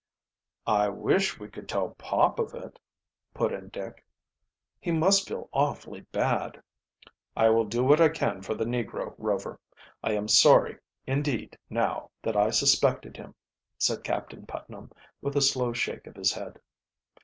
"I 0.65 0.89
wish 0.89 1.37
we 1.39 1.47
could 1.47 1.69
tell 1.69 1.89
Pop 1.89 2.39
of 2.39 2.55
it," 2.55 2.79
put 3.35 3.53
in 3.53 3.69
Dick. 3.69 4.03
"He 4.79 4.89
must 4.89 5.27
feel 5.27 5.47
awfully 5.53 6.01
bad." 6.11 6.63
"I 7.37 7.49
will 7.51 7.65
do 7.65 7.83
what 7.83 8.01
I 8.01 8.09
can 8.09 8.41
for 8.41 8.55
the 8.55 8.65
negro, 8.65 9.13
Rover. 9.19 9.59
I 10.03 10.13
am 10.13 10.23
very 10.23 10.29
sorry 10.29 10.77
indeed, 11.05 11.55
now, 11.69 12.09
that 12.23 12.35
I 12.35 12.49
suspected 12.49 13.15
him," 13.15 13.35
said 13.77 14.03
Captain 14.03 14.47
Putnam, 14.47 14.91
with 15.21 15.35
a 15.37 15.41
slow 15.43 15.71
shake 15.71 16.07
of 16.07 16.15
his 16.15 16.33
head. 16.33 16.57